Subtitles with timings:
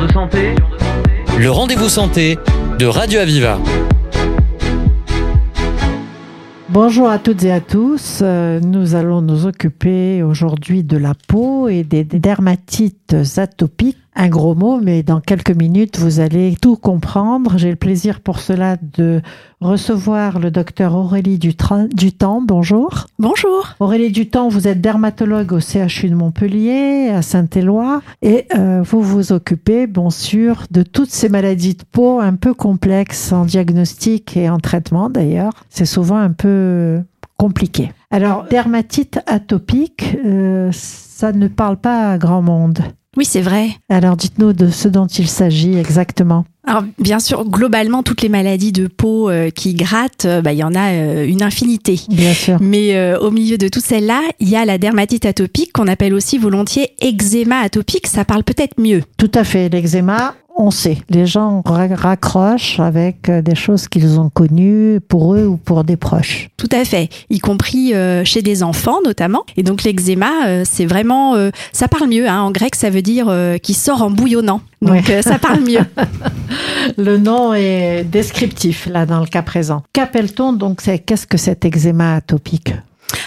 [0.00, 0.54] De santé.
[1.38, 2.36] Le rendez-vous santé
[2.80, 3.58] de Radio Aviva.
[6.68, 8.18] Bonjour à toutes et à tous.
[8.20, 13.98] Euh, Nous allons nous occuper aujourd'hui de la peau et des dermatites atopiques.
[14.16, 17.58] Un gros mot, mais dans quelques minutes, vous allez tout comprendre.
[17.58, 19.20] J'ai le plaisir pour cela de
[19.60, 21.88] recevoir le docteur Aurélie Dutemps.
[22.42, 23.06] Bonjour.
[23.18, 23.74] Bonjour.
[23.80, 29.32] Aurélie Dutemps, vous êtes dermatologue au CHU de Montpellier, à Saint-Éloi, et euh, vous vous
[29.32, 34.48] occupez, bien sûr, de toutes ces maladies de peau un peu complexes en diagnostic et
[34.48, 35.52] en traitement d'ailleurs.
[35.70, 37.02] C'est souvent un peu
[37.36, 37.90] compliqué.
[38.12, 42.78] Alors, dermatite atopique, euh, ça ne parle pas à grand monde.
[43.16, 43.70] Oui, c'est vrai.
[43.88, 46.44] Alors, dites-nous de ce dont il s'agit exactement.
[46.66, 50.58] Alors, bien sûr, globalement, toutes les maladies de peau euh, qui grattent, euh, bah, il
[50.58, 52.00] y en a euh, une infinité.
[52.08, 52.56] Bien sûr.
[52.60, 56.38] Mais au milieu de toutes celles-là, il y a la dermatite atopique qu'on appelle aussi
[56.38, 58.06] volontiers eczéma atopique.
[58.06, 59.02] Ça parle peut-être mieux.
[59.18, 59.68] Tout à fait.
[59.68, 60.98] L'eczéma, on sait.
[61.10, 65.84] Les gens ra- raccrochent avec euh, des choses qu'ils ont connues pour eux ou pour
[65.84, 66.48] des proches.
[66.56, 69.44] Tout à fait, y compris euh, chez des enfants notamment.
[69.56, 71.34] Et donc l'eczéma, euh, c'est vraiment,
[71.72, 72.28] ça parle mieux.
[72.28, 72.40] Hein.
[72.42, 74.60] En grec, ça veut dire qui sort en bouillonnant.
[74.82, 75.22] Donc Ouais.
[75.22, 75.84] ça parle mieux.
[76.98, 79.82] Le nom est descriptif, là, dans le cas présent.
[79.92, 82.74] Qu'appelle-t-on donc c'est- Qu'est-ce que cet eczéma atopique?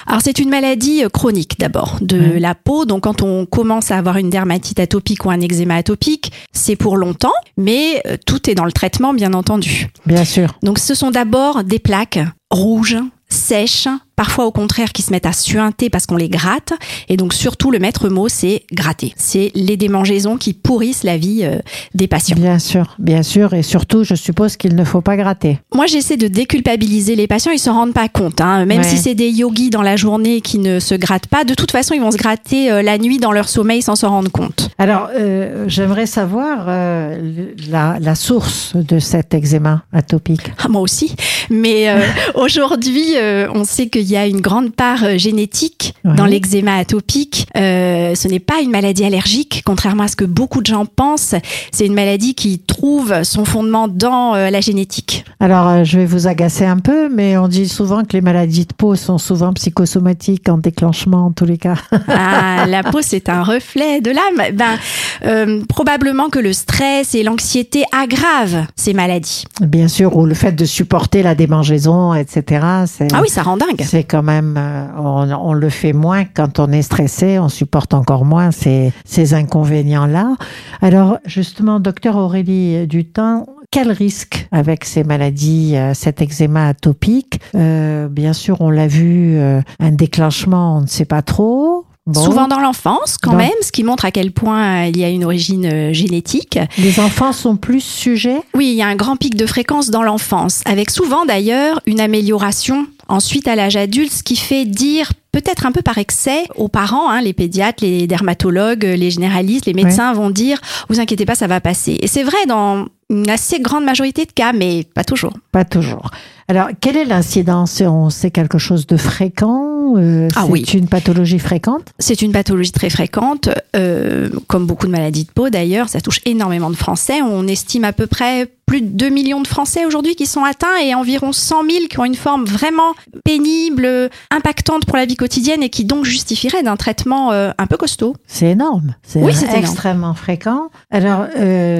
[0.07, 2.85] Alors c'est une maladie euh, chronique d'abord de la peau.
[2.85, 6.95] Donc quand on commence à avoir une dermatite atopique ou un eczéma atopique, c'est pour
[6.95, 9.89] longtemps, mais euh, tout est dans le traitement bien entendu.
[10.05, 10.57] Bien sûr.
[10.63, 12.19] Donc ce sont d'abord des plaques
[12.49, 12.97] rouges,
[13.27, 16.73] sèches, parfois au contraire qui se mettent à suinter parce qu'on les gratte.
[17.07, 19.13] Et donc surtout le maître mot c'est gratter.
[19.15, 21.59] C'est les démangeaisons qui pourrissent la vie euh,
[21.93, 22.35] des patients.
[22.37, 23.53] Bien sûr, bien sûr.
[23.53, 25.59] Et surtout, je suppose qu'il ne faut pas gratter.
[25.73, 27.51] Moi, j'essaie de déculpabiliser les patients.
[27.51, 28.41] Ils s'en rendent pas compte.
[28.41, 28.65] Hein.
[28.65, 28.83] Même Ouais.
[28.83, 31.93] si c'est des yogis dans la journée qui ne se grattent pas, de toute façon,
[31.93, 34.69] ils vont se gratter euh, la nuit dans leur sommeil sans s'en rendre compte.
[34.79, 40.51] Alors, euh, j'aimerais savoir la, la source de cet eczéma atopique.
[40.63, 41.15] Ah, moi aussi.
[41.51, 41.87] Mais
[42.35, 43.13] aujourd'hui,
[43.53, 46.15] on sait qu'il y a une grande part euh, génétique Ouais.
[46.15, 47.47] dans l'eczéma atopique.
[47.57, 51.35] Euh, ce n'est pas une maladie allergique, contrairement à ce que beaucoup de gens pensent.
[51.71, 55.25] C'est une maladie qui trouve son fondement dans euh, la génétique.
[55.39, 58.73] Alors, je vais vous agacer un peu, mais on dit souvent que les maladies de
[58.73, 61.75] peau sont souvent psychosomatiques en déclenchement, en tous les cas.
[62.09, 64.55] Ah, la peau, c'est un reflet de l'âme.
[64.55, 64.77] Ben,
[65.25, 69.43] euh, probablement que le stress et l'anxiété aggravent ces maladies.
[69.61, 72.61] Bien sûr, ou le fait de supporter la démangeaison, etc.
[72.63, 73.81] Ah oui, ça rend dingue.
[73.97, 78.25] C'est quand même, euh, on, le fait moins quand on est stressé, on supporte encore
[78.25, 80.35] moins ces, ces inconvénients-là.
[80.83, 87.41] Alors, justement, docteur Aurélie Dutin, quel risque avec ces maladies, euh, cet eczéma atopique?
[87.55, 91.86] Euh, Bien sûr, on l'a vu, euh, un déclenchement, on ne sait pas trop.
[92.07, 92.23] Bon.
[92.23, 95.03] Souvent dans l'enfance, quand Dans- même, ce qui montre à quel point euh, il y
[95.03, 96.57] a une origine euh, génétique.
[96.77, 98.41] Les enfants sont plus sujets?
[98.55, 101.99] Oui, il y a un grand pic de fréquence dans l'enfance, avec souvent d'ailleurs une
[101.99, 106.67] amélioration ensuite à l'âge adulte, ce qui fait dire peut-être un peu par excès aux
[106.69, 110.59] parents, hein, les pédiatres, les dermatologues, les généralistes, les médecins vont dire
[110.89, 111.97] vous inquiétez pas, ça va passer.
[112.01, 115.33] Et c'est vrai dans une assez grande majorité de cas, mais pas toujours.
[115.51, 116.11] Pas toujours.
[116.49, 120.61] Alors, quelle est l'incidence On sait quelque chose de fréquent euh, Ah C'est oui.
[120.73, 125.49] une pathologie fréquente C'est une pathologie très fréquente, euh, comme beaucoup de maladies de peau
[125.49, 127.21] d'ailleurs, ça touche énormément de Français.
[127.21, 130.75] On estime à peu près plus de 2 millions de Français aujourd'hui qui sont atteints
[130.83, 132.93] et environ 100 000 qui ont une forme vraiment
[133.23, 137.77] pénible, impactante pour la vie quotidienne et qui donc justifieraient d'un traitement euh, un peu
[137.77, 138.15] costaud.
[138.27, 138.95] C'est énorme.
[139.03, 139.59] C'est Oui, c'est énorme.
[139.59, 140.69] extrêmement fréquent.
[140.91, 141.27] Alors,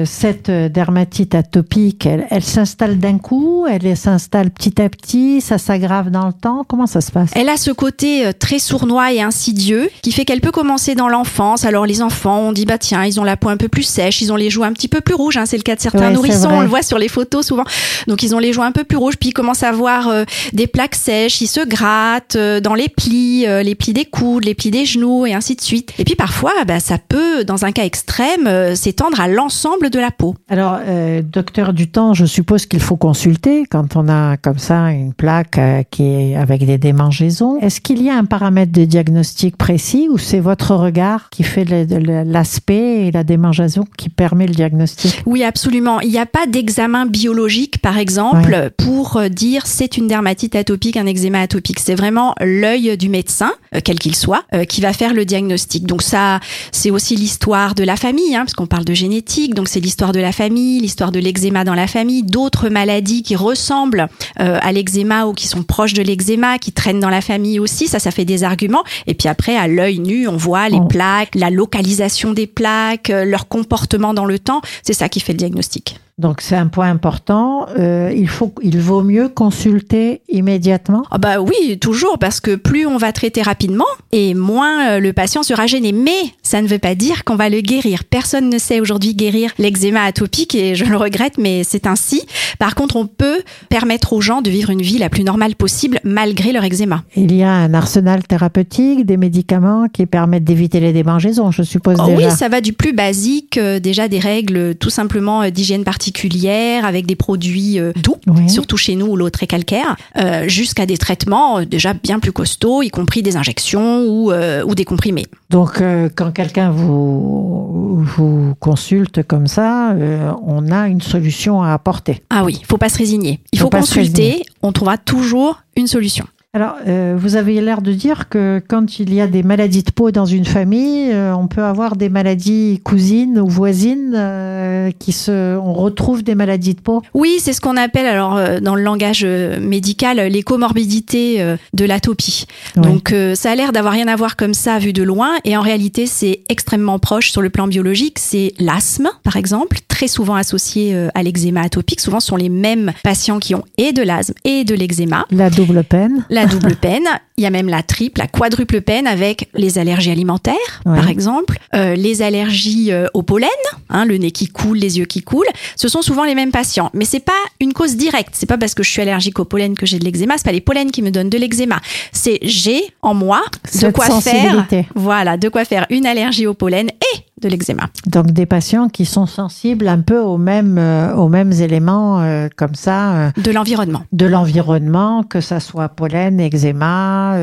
[0.06, 3.66] cette dermatite atopique, elle, elle s'installe d'un coup?
[3.68, 5.40] Elle s'installe petit à petit?
[5.42, 6.64] Ça s'aggrave dans le temps?
[6.66, 7.30] Comment ça se passe?
[7.34, 11.08] Elle a ce côté euh, très sournois et insidieux qui fait qu'elle peut commencer dans
[11.08, 11.64] l'enfance.
[11.64, 14.22] Alors les enfants, on dit bah tiens, ils ont la peau un peu plus sèche,
[14.22, 15.36] ils ont les joues un petit peu plus rouges.
[15.36, 17.64] hein, c'est le cas de certains Ouais, nourrissons, on le voit sur les photos souvent.
[18.06, 20.24] Donc ils ont les joues un peu plus rouges, puis ils commencent à avoir euh,
[20.52, 24.44] des plaques sèches, ils se grattent euh, dans les plis, euh, les plis des coudes,
[24.44, 25.92] les plis des genoux et ainsi de suite.
[25.98, 30.10] Et puis parfois, bah, ça peut, dans un cas extrême, s'étendre à l'ensemble de la
[30.10, 30.34] peau.
[30.48, 30.78] Alors,
[31.22, 36.04] docteur Dutemps, je suppose qu'il faut consulter quand on a comme ça une plaque qui
[36.04, 37.58] est avec des démangeaisons.
[37.60, 41.64] Est-ce qu'il y a un paramètre de diagnostic précis ou c'est votre regard qui fait
[41.64, 45.22] l'aspect et la démangeaison qui permet le diagnostic?
[45.24, 45.98] Oui, absolument.
[46.00, 51.06] Il n'y a pas examen biologique, par exemple, pour dire c'est une dermatite atopique, un
[51.06, 51.80] eczéma atopique.
[51.80, 55.86] C'est vraiment l'œil du médecin, euh, quel qu'il soit, euh, qui va faire le diagnostic.
[55.86, 56.40] Donc ça,
[56.72, 59.54] c'est aussi l'histoire de la famille, hein, parce qu'on parle de génétique.
[59.54, 63.34] Donc c'est l'histoire de la famille, l'histoire de l'eczéma dans la famille, d'autres maladies qui
[63.34, 64.08] ressemblent
[64.40, 67.77] euh, à l'eczéma ou qui sont proches de l'eczéma, qui traînent dans la famille aussi.
[67.86, 68.84] Ça, ça fait des arguments.
[69.06, 73.48] Et puis après, à l'œil nu, on voit les plaques, la localisation des plaques, leur
[73.48, 74.60] comportement dans le temps.
[74.82, 76.00] C'est ça qui fait le diagnostic.
[76.18, 77.66] Donc c'est un point important.
[77.78, 81.04] Euh, il faut, il vaut mieux consulter immédiatement.
[81.12, 85.12] Ah bah oui, toujours parce que plus on va traiter rapidement et moins euh, le
[85.12, 85.92] patient sera gêné.
[85.92, 88.02] Mais ça ne veut pas dire qu'on va le guérir.
[88.02, 92.22] Personne ne sait aujourd'hui guérir l'eczéma atopique et je le regrette, mais c'est ainsi.
[92.58, 96.00] Par contre, on peut permettre aux gens de vivre une vie la plus normale possible
[96.02, 97.04] malgré leur eczéma.
[97.14, 101.96] Il y a un arsenal thérapeutique, des médicaments qui permettent d'éviter les démangeaisons, je suppose
[102.00, 102.28] oh déjà.
[102.28, 106.84] Oui, ça va du plus basique, euh, déjà des règles tout simplement d'hygiène particulière particulières
[106.86, 108.16] avec des produits euh, doux,
[108.48, 112.18] surtout chez nous où l'eau est très calcaire, euh, jusqu'à des traitements euh, déjà bien
[112.18, 115.26] plus costauds, y compris des injections ou, ou des comprimés.
[115.50, 115.82] Donc
[116.14, 119.94] quand quelqu'un vous, vous consulte comme ça,
[120.42, 122.22] on a une solution à apporter.
[122.30, 123.40] Ah oui, il faut pas se résigner.
[123.52, 126.26] Il faut, faut consulter, on trouvera toujours une solution.
[126.54, 129.90] Alors, euh, vous avez l'air de dire que quand il y a des maladies de
[129.90, 135.12] peau dans une famille, euh, on peut avoir des maladies cousines ou voisines euh, qui
[135.12, 137.02] se, on retrouve des maladies de peau?
[137.12, 142.46] Oui, c'est ce qu'on appelle alors dans le langage médical les comorbidités de l'atopie.
[142.76, 145.60] Donc, ça a l'air d'avoir rien à voir comme ça vu de loin, et en
[145.60, 148.18] réalité, c'est extrêmement proche sur le plan biologique.
[148.18, 152.00] C'est l'asthme, par exemple, très souvent associé à l'eczéma atopique.
[152.00, 155.26] Souvent, ce sont les mêmes patients qui ont et de l'asthme et de l'eczéma.
[155.30, 157.06] La double peine la double peine.
[157.36, 161.58] Il y a même la triple, la quadruple peine avec les allergies alimentaires, par exemple,
[161.74, 163.48] euh, les allergies euh, au pollen,
[163.90, 165.46] hein, le nez qui coule, les yeux qui coulent.
[165.76, 168.30] Ce sont souvent les mêmes patients, mais c'est pas une cause directe.
[168.32, 170.34] C'est pas parce que je suis allergique au pollen que j'ai de l'eczéma.
[170.36, 171.80] C'est pas les pollens qui me donnent de l'eczéma.
[172.12, 173.42] C'est j'ai en moi
[173.80, 174.66] de quoi faire.
[174.96, 177.88] Voilà, de quoi faire une allergie au pollen et de l'eczéma.
[178.06, 182.48] Donc des patients qui sont sensibles un peu aux mêmes, euh, aux mêmes éléments euh,
[182.54, 183.12] comme ça.
[183.12, 184.02] Euh, de l'environnement.
[184.12, 187.36] De l'environnement, que ça soit pollen, eczéma,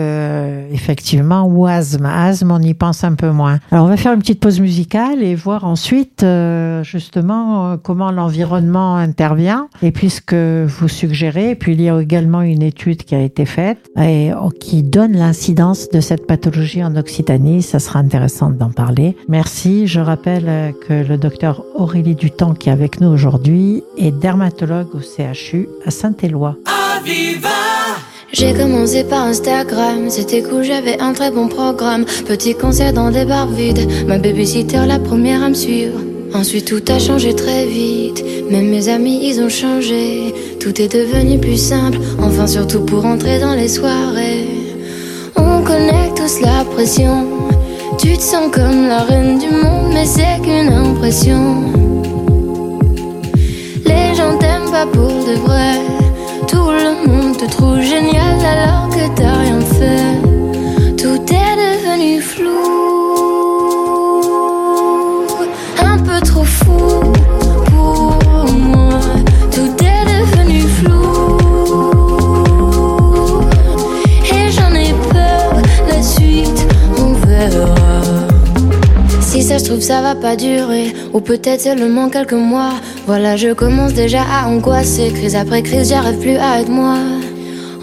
[0.72, 2.06] effectivement, ou asthme.
[2.06, 3.60] Asthme, on y pense un peu moins.
[3.72, 6.26] Alors on va faire une petite pause musicale et voir ensuite
[6.84, 9.68] justement comment l'environnement intervient.
[9.82, 13.90] Et puisque vous suggérez, puis il y a également une étude qui a été faite
[14.00, 19.16] et oh, qui donne l'incidence de cette pathologie en Occitanie, ça sera intéressant d'en parler.
[19.28, 19.88] Merci.
[19.88, 22.16] Je rappelle que le docteur Aurélie
[22.60, 26.58] Qui est avec nous aujourd'hui, est dermatologue au CHU à Saint-Éloi.
[28.34, 32.04] J'ai commencé par Instagram, c'était cool, j'avais un très bon programme.
[32.28, 35.98] Petit concert dans des bars vides, ma babysitter la première à me suivre.
[36.34, 40.34] Ensuite tout a changé très vite, même mes amis ils ont changé.
[40.60, 44.48] Tout est devenu plus simple, enfin surtout pour entrer dans les soirées.
[45.38, 47.46] On connaît tous la pression
[47.98, 51.85] tu te sens comme la reine du monde, mais c'est qu'une impression.
[54.84, 55.80] Pour de vrai.
[56.50, 58.25] Tout le monde te trouve génial
[79.96, 80.94] ça va pas durer.
[81.14, 82.74] Ou peut-être seulement quelques mois.
[83.08, 85.08] Voilà je commence déjà à angoisser.
[85.18, 86.98] Crise après crise j'arrive plus à être moi.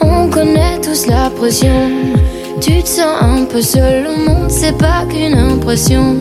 [0.03, 1.79] On connaît tous la pression.
[2.61, 4.07] Tu te sens un peu seul.
[4.13, 6.17] Au monde C'est pas qu'une impression.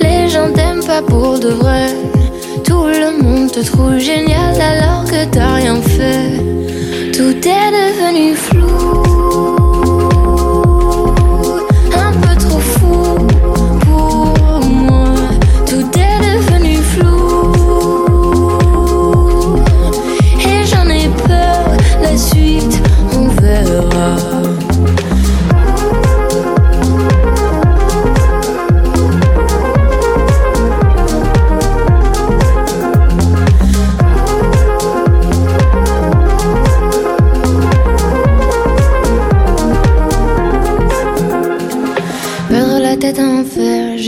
[0.00, 1.86] Les gens t'aiment pas pour de vrai.
[2.64, 6.30] Tout le monde te trouve génial alors que t'as rien fait.
[7.16, 9.01] Tout est devenu flou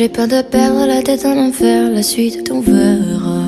[0.04, 3.40] J'ai peur de perdre la tête en enfer, la suite on verra.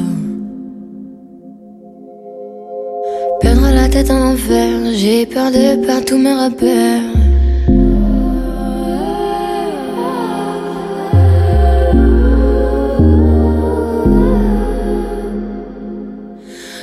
[3.43, 7.03] Perdre la tête en enfer, j'ai peur de perdre tous mes repères.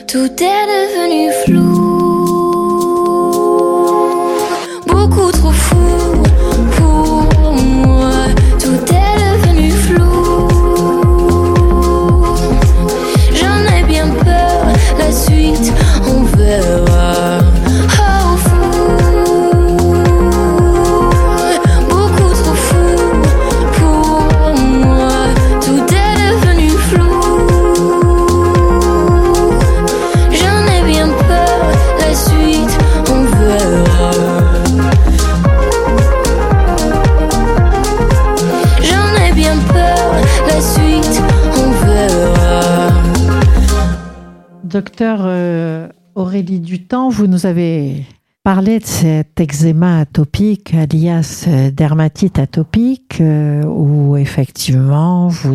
[0.08, 1.63] Tout est devenu flou.
[44.74, 48.08] Docteur euh, Aurélie Dutemps, vous nous avez
[48.44, 55.54] parlé de cet eczéma atopique, alias euh, dermatite atopique, euh, où effectivement vous,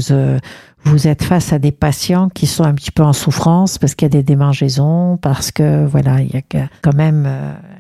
[0.85, 4.07] vous êtes face à des patients qui sont un petit peu en souffrance parce qu'il
[4.07, 7.29] y a des démangeaisons, parce que voilà, il y a quand même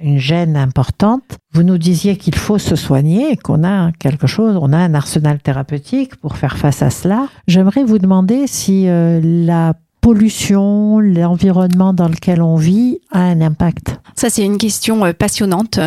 [0.02, 1.38] une gêne importante.
[1.52, 5.38] Vous nous disiez qu'il faut se soigner, qu'on a quelque chose, on a un arsenal
[5.38, 7.28] thérapeutique pour faire face à cela.
[7.46, 13.96] J'aimerais vous demander si la pollution, l'environnement dans lequel on vit a un impact.
[14.14, 15.78] Ça, c'est une question euh, passionnante.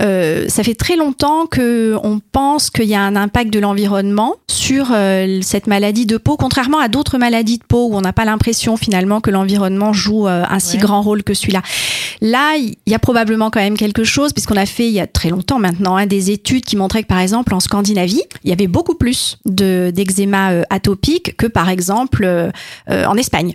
[0.00, 4.34] Euh, ça fait très longtemps que on pense qu'il y a un impact de l'environnement
[4.48, 8.12] sur euh, cette maladie de peau, contrairement à d'autres maladies de peau où on n'a
[8.12, 10.82] pas l'impression finalement que l'environnement joue euh, un si Ouais.
[10.82, 11.62] grand rôle que celui-là.
[12.20, 15.06] Là, il y a probablement quand même quelque chose, puisqu'on a fait il y a
[15.06, 18.52] très longtemps maintenant hein, des études qui montraient que par exemple en Scandinavie, il y
[18.52, 22.26] avait beaucoup plus de d'eczéma atopique que par exemple
[22.88, 23.54] en Espagne.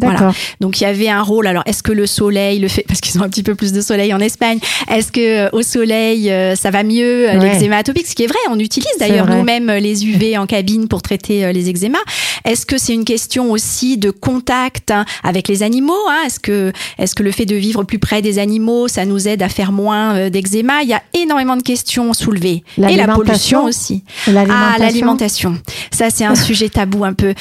[0.00, 0.32] Voilà.
[0.60, 1.46] Donc il y avait un rôle.
[1.46, 3.80] Alors est-ce que le soleil le fait parce qu'ils ont un petit peu plus de
[3.80, 4.58] soleil en Espagne
[4.90, 7.52] Est-ce que euh, au soleil euh, ça va mieux euh, Ouais.
[7.52, 8.06] l'eczéma atopique?
[8.06, 11.68] Ce qui est vrai, on utilise d'ailleurs nous-mêmes les UV en cabine pour traiter les
[11.70, 11.98] eczémas.
[12.44, 16.22] Est-ce que c'est une question aussi de contact hein, avec les animaux hein?
[16.26, 19.42] Est-ce que est-ce que le fait de vivre plus près des animaux ça nous aide
[19.42, 20.82] à faire moins d'eczéma?
[20.82, 24.02] Il y a énormément de questions soulevées et la pollution aussi.
[24.28, 24.78] Ah, L'alimentation.
[24.84, 25.58] l'alimentation.
[25.90, 27.34] Ça, c'est un sujet tabou un peu.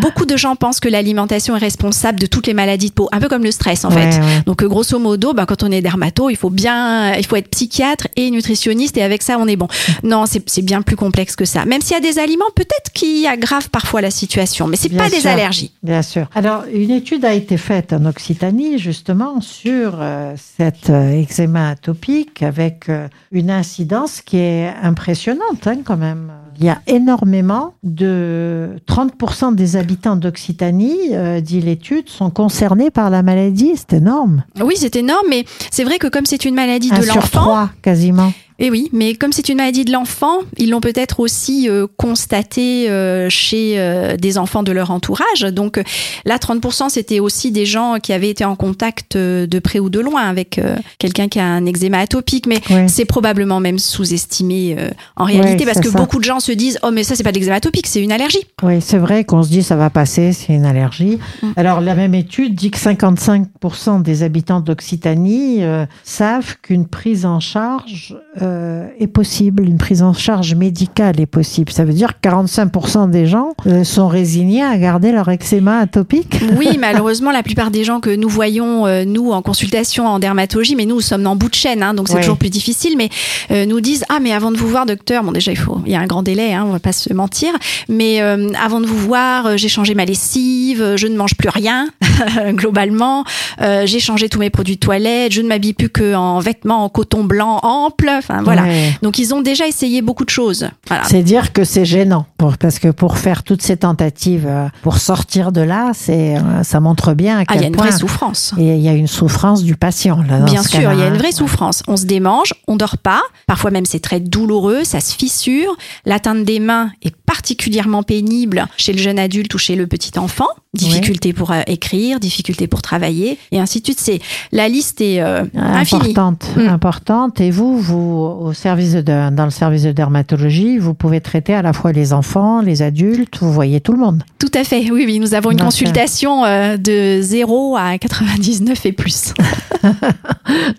[0.00, 3.20] Beaucoup de gens pensent que l'alimentation est responsable de toutes les maladies de peau, un
[3.20, 4.18] peu comme le stress en Ouais, fait.
[4.18, 4.40] ouais.
[4.46, 7.48] Donc, euh, grosso modo, ben, quand on est dermato, il faut bien, il faut être
[7.50, 9.68] psychiatre et nutritionniste et avec ça, on est bon.
[10.02, 11.64] Non, c'est bien plus complexe que ça.
[11.64, 15.08] Même s'il y a des aliments, peut-être qui aggravent parfois la situation, mais c'est pas
[15.08, 15.70] des allergies.
[15.84, 16.26] Bien sûr.
[16.34, 22.42] Alors, une étude a été faite en Occitanie, justement, sur euh, cet euh, eczéma atopique
[22.42, 26.32] avec euh, une incidence qui est impressionnante, hein, quand même.
[26.58, 33.10] Il y a énormément de 30% des habitants d'Occitanie, euh, dit l'étude, sont concernés par
[33.10, 33.72] la maladie.
[33.76, 34.44] C'est énorme.
[34.60, 38.32] Oui, c'est énorme, mais c'est vrai que comme c'est une maladie Un de l'enfant, quasiment.
[38.58, 42.88] Et oui, mais comme c'est une maladie de l'enfant, ils l'ont peut-être aussi euh, constaté
[42.90, 45.40] euh, chez euh, des enfants de leur entourage.
[45.52, 45.82] Donc
[46.24, 50.00] là, 30%, c'était aussi des gens qui avaient été en contact de près ou de
[50.00, 50.60] loin avec
[50.98, 52.46] quelqu'un qui a un eczéma atopique.
[52.46, 52.86] Mais Ouais.
[52.88, 54.76] c'est probablement même sous-estimé
[55.16, 55.98] en réalité Ouais, parce que ça.
[55.98, 58.12] beaucoup de gens se disent «Oh, mais ça, c'est pas de l'eczéma atopique, c'est une
[58.12, 58.44] allergie.
[58.62, 61.18] Oui, c'est vrai qu'on se dit ça va passer, c'est une allergie.
[61.42, 61.48] Mm.
[61.56, 65.62] Alors la même étude dit que 55% des habitants d'Occitanie
[66.04, 68.51] savent qu'une prise en charge euh,
[68.98, 71.72] est possible, une prise en charge médicale est possible.
[71.72, 76.40] Ça veut dire que 45% des gens euh, sont résignés à garder leur eczéma atopique.».
[76.56, 80.76] Oui, malheureusement, la plupart des gens que nous voyons, euh, nous, en consultation en dermatologie,
[80.76, 82.20] mais nous, nous sommes en bout de chaîne, hein, donc c'est Ouais.
[82.20, 83.08] toujours plus difficile, mais
[83.50, 85.92] euh, nous disent ah mais avant de vous voir docteur bon déjà il faut il
[85.92, 87.52] y a un grand délai hein, on va pas se mentir
[87.88, 91.34] mais euh, avant de vous voir euh, j'ai changé ma lessive euh, je ne mange
[91.34, 91.88] plus rien
[92.50, 93.24] globalement
[93.60, 96.84] euh, j'ai changé tous mes produits de toilette je ne m'habille plus que en vêtements
[96.84, 98.90] en coton blanc ample enfin voilà Ouais.
[99.02, 102.56] donc ils ont déjà essayé beaucoup de choses voilà C'est dire que c'est gênant, pour,
[102.58, 106.80] parce que pour faire toutes ces tentatives, euh, pour sortir de là, c'est, euh, ça
[106.80, 108.92] montre bien à ah il y a une point vraie souffrance et il y a
[108.92, 110.22] une souffrance du patient.
[110.28, 111.82] Là, dans Bien sûr, il y a une vraie souffrance.
[111.88, 113.22] On se démange, on dort pas.
[113.46, 115.76] Parfois même c'est très douloureux, ça se fissure.
[116.06, 120.48] L'atteinte des mains est particulièrement pénible chez le jeune adulte ou chez le petit enfant.
[120.74, 124.00] Difficulté pour euh, écrire, difficulté pour travailler, et ainsi de suite.
[124.00, 124.20] C'est
[124.52, 126.00] la liste est euh, infinie.
[126.12, 126.68] importante, Mm.
[126.68, 127.40] importante.
[127.40, 131.62] Et vous, vous au service de, dans le service de dermatologie, vous pouvez traiter à
[131.62, 133.38] la fois les enfants, les adultes.
[133.40, 134.22] Vous voyez tout le monde.
[134.38, 134.90] Tout à fait.
[134.90, 135.18] Oui, oui.
[135.18, 139.34] Nous avons une Bien consultation euh, de 0 à 99 et plus.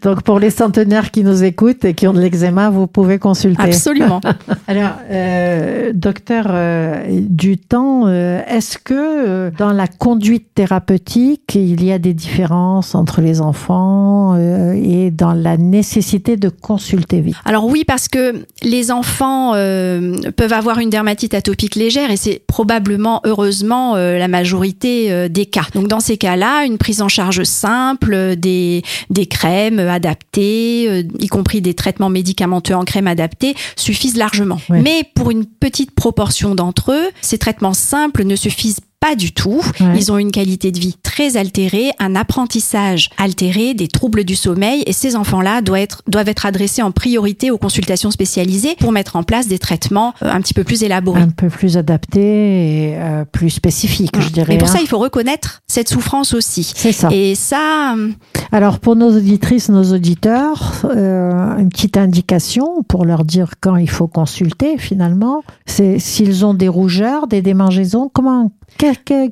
[0.04, 3.64] Donc pour les centenaires qui nous écoutent et qui ont de l'eczéma, vous pouvez consulter.
[3.64, 4.22] Absolument.
[4.68, 11.92] Alors, euh, docteur euh, Dutemps, euh, est-ce que euh, dans la conduite thérapeutique, il y
[11.92, 17.36] a des différences entre les enfants euh, et dans la nécessité de consulter vite?
[17.46, 22.42] Alors oui, parce que les enfants euh, peuvent avoir une dermatite atopique légère et c'est
[22.46, 25.66] probablement, heureusement, euh, la majorité euh, des cas.
[25.74, 31.28] Donc dans ces cas-là, une prise en charge simple, des, des crèmes adaptées, euh, y
[31.28, 34.60] compris des traitements médicamenteux en crème adaptée, suffisent largement.
[34.70, 39.62] Mais pour une petite proportion d'entre eux, ces traitements simples ne suffisent pas du tout.
[39.82, 39.98] Ouais.
[39.98, 44.82] Ils ont une qualité de vie très altérée, un apprentissage altéré, des troubles du sommeil
[44.86, 49.18] et ces enfants-là doivent être, doivent être adressés en priorité aux consultations spécialisées pour mettre
[49.18, 51.20] en place des traitements euh, un petit peu plus élaborés.
[51.20, 54.56] un peu plus adapté et euh, plus spécifique, je dirais.
[54.56, 54.72] Et pour hein.
[54.72, 56.72] ça, il faut reconnaître cette souffrance aussi.
[56.74, 57.10] c'est ça.
[57.12, 58.10] Et ça, euh,
[58.54, 63.90] Alors pour nos auditrices, nos auditeurs, euh, une petite indication pour leur dire quand il
[63.90, 68.50] faut consulter finalement, c'est s'ils ont des rougeurs, des démangeaisons, comment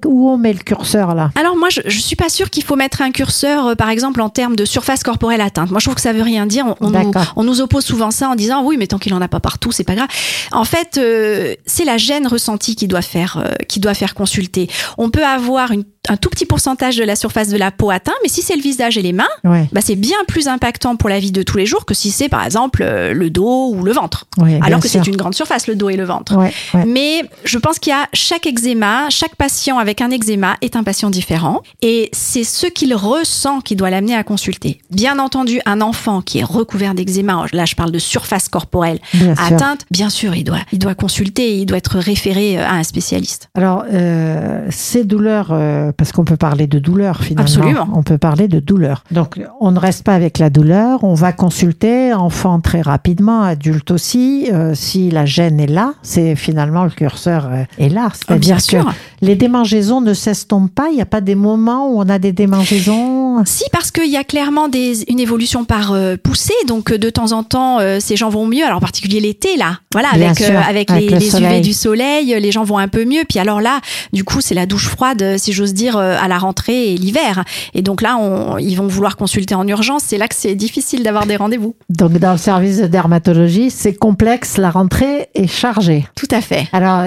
[0.06, 2.76] où on met le curseur là Alors moi, je, je suis pas sûre qu'il faut
[2.76, 5.70] mettre un curseur, euh, par exemple, en termes de surface corporelle atteinte.
[5.72, 6.66] Moi, je trouve que ça veut rien dire.
[6.68, 9.22] On, on nous, on nous oppose souvent ça en disant oui, mais tant qu'il en
[9.22, 10.08] a pas partout, c'est pas grave.
[10.52, 14.70] En fait, euh, c'est la gêne ressentie qui doit faire, euh, qui doit faire consulter.
[14.98, 18.14] On peut avoir une- un tout petit pourcentage de la surface de la peau atteint,
[18.24, 19.70] mais si c'est le visage et les mains, Ouais.
[19.72, 22.28] bah, c'est bien plus impactant pour la vie de tous les jours que si c'est
[22.28, 24.26] par exemple euh, le dos ou le ventre.
[24.38, 26.36] Ouais, Alors que c'est une grande surface, le dos et le ventre.
[26.38, 26.52] Ouais.
[26.88, 30.84] Mais je pense qu'il y a chaque eczéma, chaque patient avec un eczéma est un
[30.84, 34.80] patient différent et c'est ce qu'il ressent qui doit l'amener à consulter.
[34.90, 39.36] Bien entendu, un enfant qui est recouvert d'eczéma, là je parle de surface corporelle Bien
[39.36, 39.46] sûr.
[39.46, 42.84] atteinte, bien sûr, il doit, il doit consulter, il doit être référé euh, à un
[42.84, 43.50] spécialiste.
[43.56, 47.44] Alors, euh, ces douleurs, euh, parce qu'on peut parler de douleur finalement.
[47.44, 47.88] Absolument.
[47.94, 49.04] On peut parler de douleur.
[49.12, 53.92] Donc, on ne reste pas avec la douleur, on va consulter, enfant très rapidement, adulte
[53.92, 54.50] aussi.
[54.52, 58.10] Euh, si la gêne est là, c'est finalement le curseur euh, est là.
[58.28, 58.92] Ah, bien sûr.
[59.22, 60.90] les démangeaisons ne s'estompent pas.
[60.90, 63.21] Il n'y a pas des moments où on a des démangeaisons.
[63.46, 67.10] Si, parce qu'il y a clairement des, une évolution par euh, poussée, donc euh, de
[67.10, 68.64] temps en temps, euh, ces gens vont mieux.
[68.64, 71.62] Alors en particulier l'été, là, voilà, avec, sûr, euh, avec, avec les, le les UV
[71.62, 73.24] du soleil, les gens vont un peu mieux.
[73.28, 73.80] Puis alors là,
[74.14, 77.44] du coup, c'est la douche froide, si j'ose dire, à la rentrée et l'hiver.
[77.74, 80.04] Et donc là, on, ils vont vouloir consulter en urgence.
[80.08, 81.76] C'est là que c'est difficile d'avoir des rendez-vous.
[81.90, 84.58] Donc, dans le service de dermatologie, c'est complexe.
[84.58, 86.06] La rentrée est chargée.
[86.16, 86.68] Tout à fait.
[86.74, 87.06] Alors,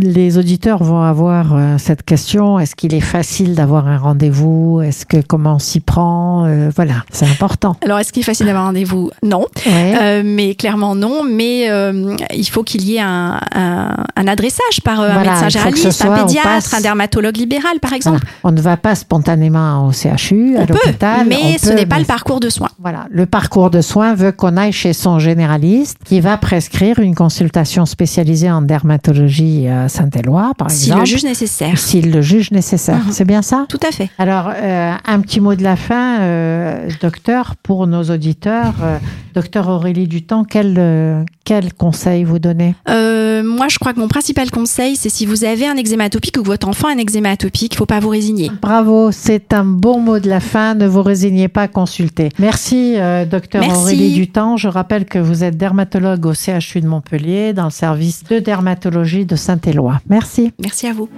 [0.00, 5.18] les auditeurs vont avoir cette question est-ce qu'il est facile d'avoir un rendez-vous Est-ce que
[5.20, 7.76] comment on s'y prend Euh, Voilà, c'est important.
[7.84, 9.10] Alors, est-ce qu'il est facile d'avoir un rendez-vous?
[9.22, 9.46] Non.
[9.66, 9.94] Ouais.
[10.00, 11.24] Euh, mais clairement non.
[11.24, 15.48] Mais euh, il faut qu'il y ait un, un, un adressage par Voilà, un médecin
[15.48, 18.18] généraliste, soit- un pédiatre, passe- un dermatologue libéral, par exemple.
[18.20, 18.32] Voilà.
[18.44, 21.26] On ne va pas spontanément au CHU, à On l'hôpital.
[21.26, 22.68] mais ce n'est pas mais le parcours de soins.
[22.80, 27.14] Voilà, le parcours de soins veut qu'on aille chez son généraliste qui va prescrire une
[27.14, 31.00] consultation spécialisée en dermatologie à Saint-Éloi, par Si exemple.
[31.00, 31.78] le juge nécessaire.
[31.78, 32.96] S'il le juge nécessaire.
[33.06, 33.12] Mhm.
[33.12, 33.66] C'est bien ça?
[33.68, 34.10] Tout à fait.
[34.18, 38.74] Alors, euh, un petit mot de la fin, euh, docteur, pour nos auditeurs.
[38.82, 38.98] Euh,
[39.34, 42.74] docteur Aurélie Dutemps, quel, euh, quel conseil vous donnez?
[42.88, 46.36] Euh, moi, je crois que mon principal conseil, c'est si vous avez un eczéma atopique
[46.38, 48.50] ou que votre enfant a un eczéma atopique, il faut pas vous résigner.
[48.60, 50.74] Bravo, c'est un bon mot de la fin.
[50.74, 52.28] Ne vous résignez pas à consulter.
[52.38, 53.80] Merci, euh, docteur Merci.
[53.80, 54.56] Aurélie Dutemps.
[54.56, 59.24] Je rappelle que vous êtes dermatologue au CHU de Montpellier, dans le service de dermatologie
[59.24, 60.00] de Saint-Éloi.
[60.08, 60.52] Merci.
[60.60, 61.08] Merci à vous.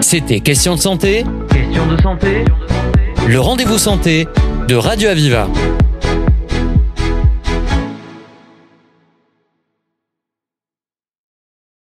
[0.00, 1.24] C'était Question de santé.
[1.48, 2.44] Question de santé.
[3.26, 4.28] Le rendez-vous santé
[4.68, 5.48] de Radio Aviva.